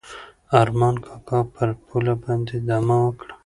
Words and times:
ارمان 0.61 0.95
کاکا 1.05 1.39
پر 1.53 1.69
پوله 1.85 2.13
باندې 2.23 2.55
دمه 2.67 2.97
وکړه. 3.01 3.33